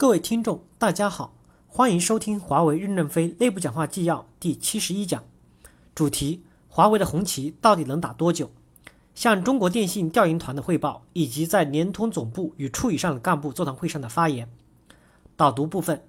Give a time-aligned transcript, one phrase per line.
[0.00, 1.34] 各位听众，大家好，
[1.66, 5.24] 欢迎收听华为任正非内部讲话纪要第七十一讲，
[5.92, 8.48] 主题：华为的红旗到底能打多久？
[9.16, 14.48] 向中国电信调研团的汇报，以及在联通总部与处以上的干部座谈会上的发言。
[15.36, 16.04] 导读部分：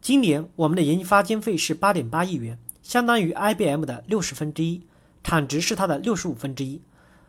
[0.00, 4.86] 今年我们的研发经费是八点八亿元，相当于 IBM 的六十分之一，
[5.22, 6.80] 产值是它的六十五分之一。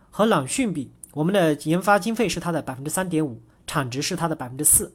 [0.09, 4.93] 和朗讯比，我们的研发经费是它的百分之三点五，产值是它的百分之四。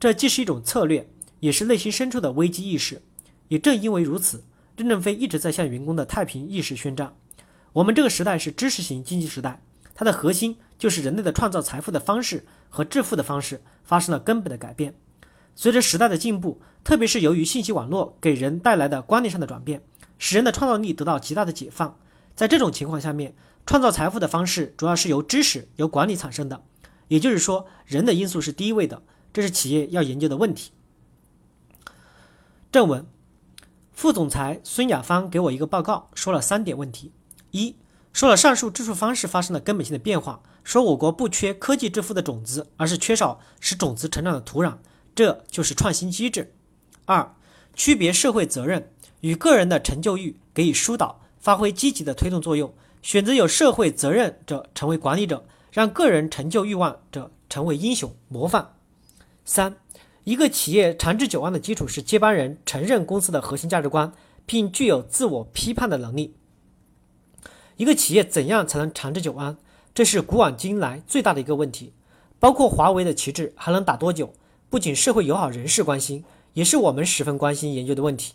[0.00, 1.08] 这既是一种策略，
[1.40, 3.02] 也是内心深处的危机意识。
[3.48, 4.44] 也正因为如此，
[4.76, 7.16] 任正非一直在向员工的太平意识宣战。
[7.72, 9.62] 我们这个时代是知识型经济时代，
[9.94, 14.94] 它的核心就是人类的创造财富的方式和致富的方式发生了根本的改变。
[15.56, 19.82] 随着时代的进步，特别是由于信息网络给人带来的观念上的转变，
[20.18, 21.98] 使人的创造力得到极大的解放。
[22.36, 23.34] 在这种情况下面，
[23.66, 26.62] 创造财富的方式主要是由知识、由管理产生的，
[27.08, 29.02] 也就是说，人的因素是第一位的。
[29.32, 30.72] 这是企业要研究的问题。
[32.70, 33.06] 正文，
[33.92, 37.12] 副总裁孙亚芳给我一个报告，说了三点问题：
[37.50, 37.76] 一，
[38.12, 44.76] 说了上述支付方式发生了根本性的变化，说我国不缺科技致富的种子，而是缺少使种子成长的土壤，
[45.14, 46.54] 这就是创新机制。
[47.06, 47.34] 二，
[47.74, 58.74] 区别社会责任与个人的成就欲，给予疏导，发挥积极的推动作用，选择有社会责任者成为管理者，让个人成就欲望者成为英雄模范。
[59.48, 59.76] 三，
[60.24, 64.12] 一个企业长治久安的基础是接班人承认公司的核心价值观，
[64.44, 66.36] 并具有自我批判的能力。
[67.78, 69.56] 一个企业怎样才能长治久安？
[69.94, 71.94] 这是古往今来最大的一个问题。
[72.38, 74.34] 包括华为的旗帜还能打多久？
[74.68, 78.34] 不仅社会友好人士关心，也是我们十分关心研究的问题。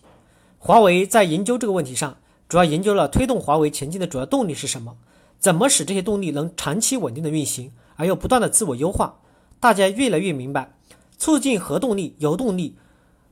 [0.58, 2.18] 华为在研究这个问题上，
[2.50, 4.98] 主要研究了推动华为前进的主要动力是什么？
[5.38, 9.20] 怎么使这些动力能长期稳定的运行，而又不断的自我优化？
[9.60, 10.74] 大家越来越明白。
[11.18, 12.76] 促进核动力、油动力、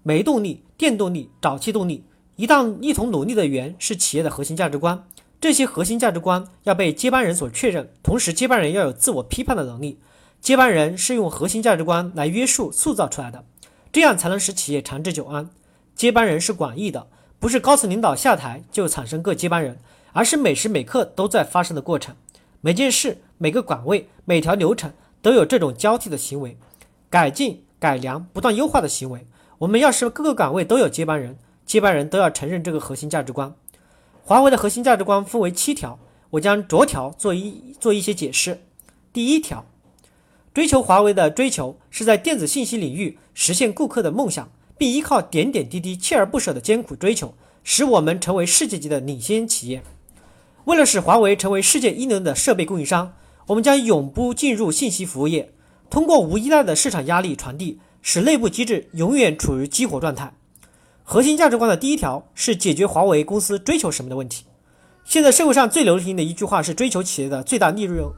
[0.03, 2.03] 煤动力、电动力、沼气动力，
[2.35, 5.05] 一旦一同努力的源是企业的核心价值观。
[5.39, 9.99] 这些核心价值观要被接班人所确认，同时接班人要有自我批判的能力。
[10.39, 13.43] 接班人是用核心价值观来约束、塑造出来的，
[13.91, 15.49] 这样才能使企业长治久安。
[15.95, 17.07] 接班人是广义的，
[17.39, 19.79] 不是高层领导下台就产生各接班人，
[20.13, 22.15] 而是每时每刻都在发生的过程。
[22.61, 26.57] 每件事、每个岗位、每条流程都有这种交替的行为，
[27.09, 27.63] 改进。
[27.81, 29.25] 改良、不断优化的行为。
[29.57, 33.55] 我们要是各个岗位都有接班人，接班人都要承认这个核心价值观。
[34.23, 35.97] 华为的核心价值观分为七条，
[36.29, 38.61] 我将逐条做一做一些解释。
[39.11, 39.65] 第一条，
[40.53, 49.81] 追求华为的追求是在电子信息领域实现顾客的梦想，并依靠点点滴滴、锲而不舍的艰苦追求，使我们成为世界级的领先企业。
[50.65, 53.13] 为了使华为成为世界一流的设备供应商，
[53.47, 55.51] 我们将永不进入信息服务业。
[55.91, 60.33] 通过无依赖的市场压力传递，使内部机制永远处于激活状态。
[61.03, 64.45] 核心价值观的第一条是解决华为公司追求什么的问题。
[65.03, 68.09] 现在社会上最流行的一句话是追求企业的最大利润，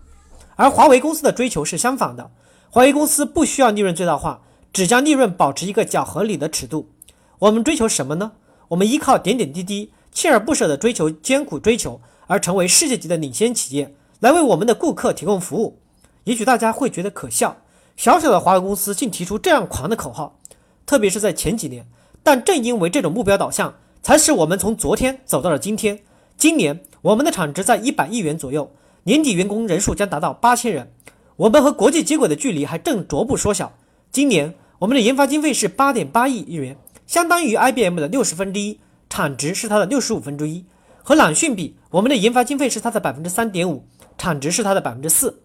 [0.55, 2.29] 而华为公司的追求是相反的。
[2.69, 6.91] 华为公司不需要利润最大化，只将利润保持一个较合理的尺度。
[7.39, 8.33] 我们追求什么呢？
[8.67, 15.79] 我们依靠点点滴滴、锲而不舍的追求、艰苦追求，而成为世界级的领先企业，来为我们的顾客提供服务。
[16.25, 17.57] 也许大家会觉得可笑。
[17.95, 20.39] 小小的华为公司竟提出这样狂的口号，
[20.85, 21.85] 特别是在前几年。
[22.23, 25.99] 但正因为这种目标导向，才使我们从昨天走到了今天。
[26.37, 28.71] 今年我们的产值在一百亿元左右，
[29.03, 30.91] 年底员工人数将达到八千人。
[31.35, 33.73] 我们和国际接轨的距离还正逐步缩小。
[34.11, 38.79] 今年我们的研发经费是八点八亿日元，相当于 IBM 的六十分之一，
[39.09, 40.65] 产值是它的六十五分之一。
[41.03, 43.85] 和朗讯比，我们的研发经费是它的百分之三点五，
[44.17, 45.41] 产值是它的百分之四，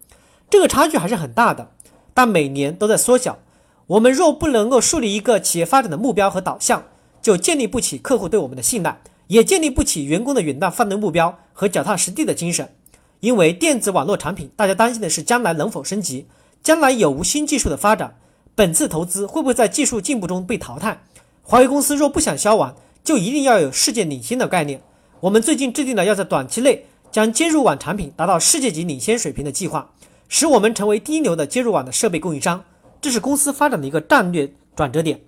[0.49, 1.71] 这个差距还是很大的。
[2.19, 3.39] 但每年都在缩小。
[3.87, 6.83] 我们若不能够树立一个企业发展的目标和导向，
[7.21, 12.73] 就建立不起客户对我们的信赖，也建立不起员工的远大奋斗目标和脚踏实地的精神。
[13.21, 16.27] 因为电子网络产品，大家担心的是将来能否升级，
[16.61, 18.17] 将来有无新技术的发展，
[18.53, 21.01] 本次投资会不会在技术进步中被淘汰？
[21.41, 24.81] 华为公司若不想消亡，就一定要有世界领先的概念。
[25.21, 26.83] 我们最近制定了要在短期内
[27.13, 29.89] 将接入网产品达到世界级领先水平的计划。
[30.29, 32.63] 使我们成为第一流的接入网的设备供应商，
[33.01, 35.19] 这是公司发展的一个战略转折点，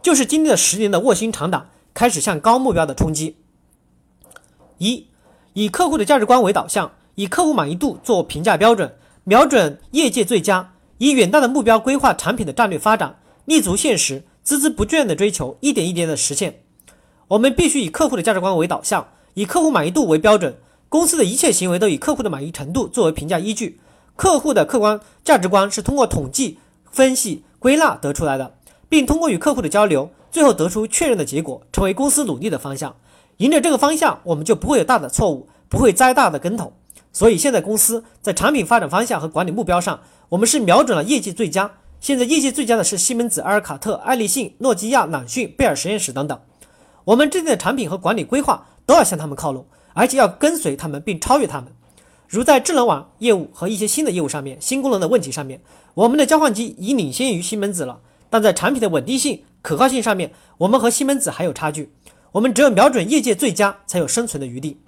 [0.00, 3.36] 就是经历了十年的卧薪尝胆，开始向高目标的冲击。
[4.78, 5.08] 一，
[5.54, 16.60] 以客户的价值观为导向，以客户满意度做评价标准，瞄准业界最佳，以远大的目标规划产品的战略发展，立足现实，孜孜不倦的追求，一点一点的实现。
[17.26, 20.56] 我们必须以客户的价值观为导向，以客户满意度为标准，
[20.88, 23.80] 公司的一切行为都以客户的满意程度作为评价依据。
[24.16, 26.58] 客户的客观价值观是通过统计、
[26.90, 28.54] 分析、归纳得出来的，
[28.88, 32.94] 并通过与客户的交流，最后得出确认的结果，成为公司努力的方向。
[33.38, 36.72] 迎着这个方向，我们就不会有大的错误，不会栽大的跟头。
[37.12, 41.70] 所以现在公司在产品发展方向和管理目标上，我们是瞄准了业绩最佳。
[42.00, 46.38] 现在业绩最佳的是西门子、阿尔卡特、爱立信、诺基亚、朗讯、贝尔实验室等等。
[47.04, 51.72] 我们制定的产品和管理规划都要向他们靠拢，而且要跟随他们并超越他们。
[52.28, 55.60] 如在智能网业务和一些新的业务上面，新功能的问题上面，
[55.94, 58.00] 我们的交换机已领先于西门子了。
[58.30, 61.92] 但在产品的稳定性、可靠性上面，我们和西门子还有差距。
[62.32, 64.80] 我们只有瞄准业界最佳，才有生存的余地。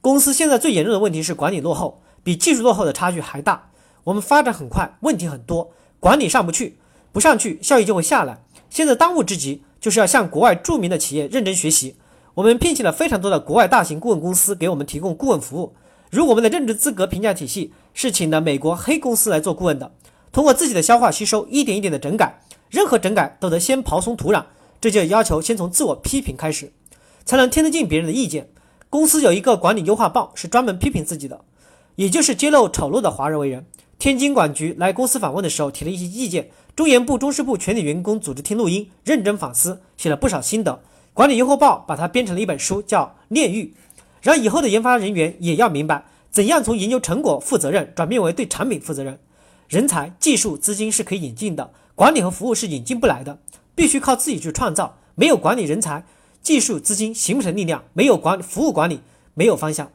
[0.00, 3.70] 公司现在最严重的问题是管理落后，比技术落后的差距还大。
[4.02, 5.70] 我们发展很快，问题很多，
[6.00, 6.78] 管理上不去，
[7.12, 8.42] 不上去，效益就会下来。
[8.68, 11.94] 现在当务之急就是要向国外著名的企业认真学习。
[12.34, 15.76] 我们聘请了非常多的国外大型顾问公司给我们提供顾问服务。
[16.12, 19.92] 如我们的任职资格评价体系是请的美国黑公司来做顾问的，
[20.30, 24.44] 通过自己的消化吸收，一点一点的整改，任何整改都得先刨松土壤，
[24.78, 26.70] 这就要求先从自我批评开始，
[27.24, 28.50] 才能听得进别人的意见。
[28.90, 31.40] 公司有一个管理优化报，是专门批评自己的，
[31.94, 33.64] 也就是揭露丑陋的华人为人。
[33.98, 40.82] 天津管局来公司访问的时候，提了一些意见，中研部、中事部全体员工组织听录音，认真反思，写了不少心得。
[41.14, 43.64] 管理优化报把它编成了一本书，叫《炼狱》，
[44.22, 49.18] 让以后的研发人员也要明白，怎样从研究成果负责任转变为对产品负责任。
[49.68, 53.40] 人才、技术、资金是可以引进的，管理和服务是引进不来的，
[53.74, 54.96] 必须靠自己去创造。
[55.14, 56.06] 没有管理人才。
[56.40, 59.00] 技术资金形不成力量，没有管服务管理，
[59.34, 59.92] 没有方向。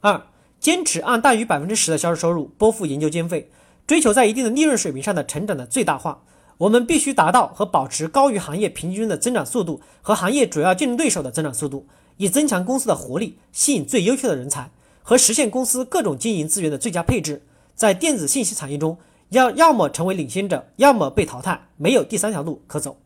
[0.00, 0.26] 二，
[0.58, 3.48] 坚持按大于百分之十的销售收入拨付研究经费，
[3.86, 6.24] 追求在一定的利润水平上的成长的最大化。
[6.58, 14.70] 我们必须达到和保持高于行业平均的增长速度和行业主要竞争对手的增长速度，以增强公司的活力，吸引最优秀的人才
[15.02, 17.42] 和实现公司各种经营资源的最佳配置。
[17.74, 18.98] 在电子信息产业中，
[19.30, 22.98] 要要么成为领先者，要么被淘汰，没有第三条路可走。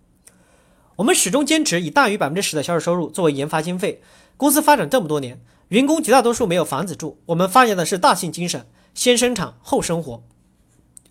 [0.97, 4.03] 我们始终坚持以大于百分之十的销售收入作为研发经费。
[4.37, 7.19] 公司发展这么多年，员工绝大多数没有房子住。
[7.27, 10.23] 我们发扬的是大庆精神，先生产后生活。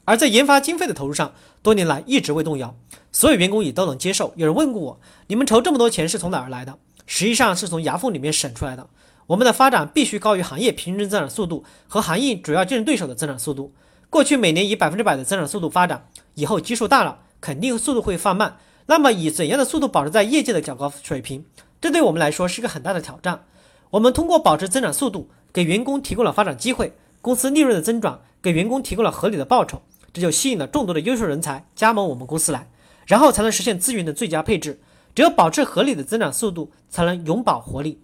[0.06, 2.76] 而在研发经费的投入上，多年来一直未动摇，
[3.12, 4.34] 所有员工也都能接受。
[4.36, 6.80] 有人问过我，你们筹这么多钱是从哪儿来的？
[7.10, 8.88] 实际上是从牙缝里面省出来的。
[9.26, 13.74] 我们的发展必须高于行业平均增长速度和行业主要竞争对手的增长速度。
[14.12, 18.58] 过去每年以百分之百的增长速度发展，以后基数大了，肯定速度会放慢。
[18.86, 21.44] 那么以怎样的速度保持在业界的较高水平？
[21.82, 23.46] 这对我们来说是个很大的挑战。
[23.90, 29.82] 我们通过保持增长速度，给员工提供了发展机会，公司利润的增长给员工提供了合理的报酬，
[30.14, 32.70] 这就吸引了众多的优秀人才加盟我们公司来，
[33.08, 34.80] 然后才能实现资源的最佳配置。
[35.20, 38.02] 只有保持合理的增长速度，才能永葆活力。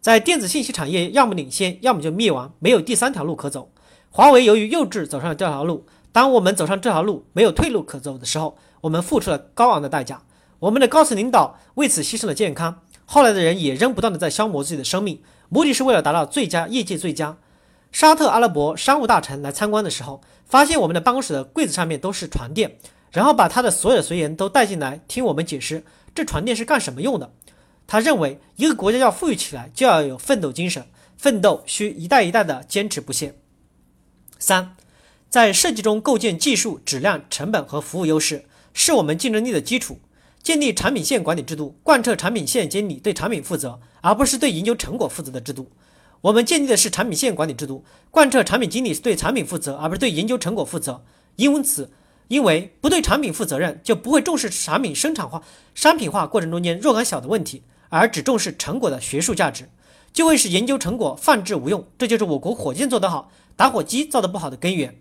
[0.00, 3.70] 在电子信息产业，要么领先，要么就灭亡，没有第三条路可走。
[4.10, 8.58] 华为由于幼稚走上了这条路，当我们走上这条路没有退路可走的时候。
[8.80, 10.22] 我们付出了高昂的代价，
[10.58, 17.36] 我们的高层领导为此牺牲了健康，后来的人也仍不断的在消磨自己的生命，目的是为了达到最佳业界最佳。
[17.92, 22.76] 沙特阿拉伯商务大臣来参观的时候，发现我们的办公室的柜子上面都是床垫，
[23.12, 27.32] 然后把他的所有的随员都带进来听我们解释这床垫是干什么用的。
[27.86, 33.34] 他认为一个国家要富裕起来，就要有奋斗精神，奋斗需一代一代的坚持不懈。
[34.38, 34.76] 三，
[35.28, 38.44] 在设计中构建技术、质量、成本和服务优势。
[38.72, 40.00] 是我们竞争力的基础。
[40.42, 45.70] 建立产品线管理制度，贯彻产品线经理对产品负责，而不是对研究成果负责的制度。
[46.20, 51.02] 我们建立的是产品线管理制度，贯彻产品经理对产品负责，而不是对研究成果负责。
[51.36, 51.90] 因此，
[52.28, 55.42] 因为不对产品负责任，就不会重视产品生产化、
[55.74, 59.68] 商品化过程中间若干小的问题，而只重视成果的学术价值，
[60.12, 61.86] 就会使研究成果放置无用。
[61.98, 64.96] 这就是我国火箭做得好，打火机造得不好的根源。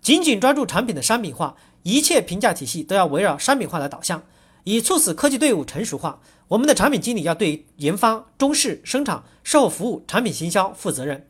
[0.00, 1.56] 紧紧抓住产品的商品化。
[1.86, 4.22] 一切评价体系都要围绕商品化来导向，
[4.62, 6.18] 以促使科技队伍成熟化。
[6.48, 11.26] 我们的产品经理要对研发、中试、生产、售后服务、产品行销负责任，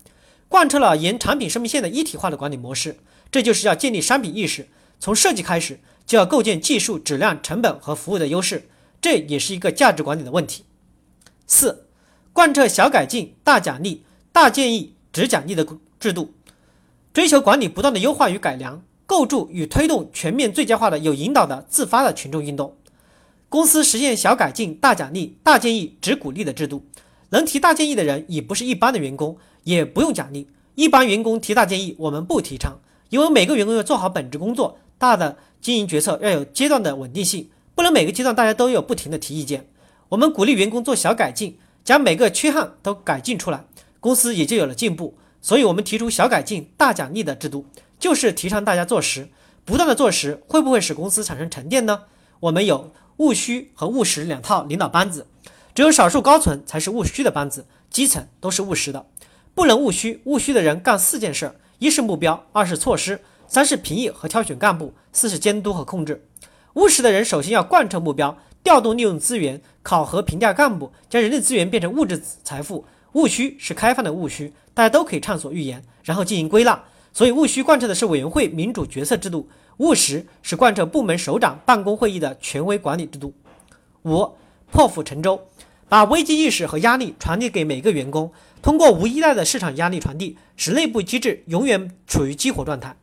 [0.49, 2.99] 贯彻了沿产品生命线的一体化的管理模式。
[3.33, 4.69] 这就是要建立商品意识，
[5.05, 8.71] 从设计开始就要构建技术、质量、成本和服务的优势。
[9.03, 10.65] 这也是一个价值管理的问题。
[11.47, 11.89] 四、
[12.33, 15.67] 贯彻小改进、大奖励、大建议、只奖励的
[16.01, 16.33] 制度，
[17.13, 18.83] 追求管理不断的优化与改良。
[19.05, 22.75] 构筑与推动全面最佳化的有引导的自发的群众运动，
[23.51, 26.87] 公司实现小改进、大奖励、大建议、只鼓励的制度。
[27.29, 30.49] 能提大建议的人已不是一般的员工，也不用奖励。
[30.75, 32.81] 一般员工提大建议，我们不提倡，
[33.11, 34.79] 因为每个员工要做好本职工作。
[34.99, 39.69] 大的经营决策要有阶段的稳定性，不能每个阶段大家都有不停的提意见。
[40.11, 43.65] 我们鼓励员工做小改进，将每个缺憾都改进出来，
[44.01, 45.17] 公司也就有了进步。
[45.41, 47.67] 所以，我们提出小改进、大奖励的制度。
[47.99, 49.29] 就是提倡大家做实，
[49.65, 52.03] 不断的做实，会不会使公司产生沉淀呢？
[52.41, 55.27] 我们有务虚和务实两套领导班子，
[55.75, 59.07] 只有少数高层才是务虚的班子，基层都是务实的。
[59.55, 66.27] 不能务虚，务虚的人干四件事：一是目标，二是措施，三是评议和挑选干部，四是监督和控制。
[66.75, 72.85] 务实的人首先要贯彻目标，调动利用资源，考核评价干部，将人力资源变成物质财富。
[73.13, 76.83] 务虚是开放的务虚，大家都可以畅所欲言，然后进行归纳。
[77.13, 83.33] 所以务虚贯彻的是委员会民主决策制度，务实是贯彻部门首长办公会议的权威管理制度。
[84.03, 84.35] 五
[84.73, 85.41] 破釜沉舟，
[85.89, 92.97] 把危机意识和压力传递给每个员工，通过无依赖的市场压力传递，使内部机制永远处于激活状态。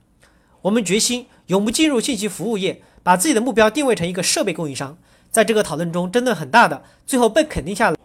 [0.64, 2.82] 我们决心永不进入信息服务业。
[3.04, 4.96] 把自己的目标定位成一个设备供应商，
[5.32, 7.98] 在这个讨论中争论很大的，最后被肯定下来